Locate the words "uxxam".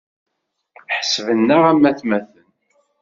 2.17-2.29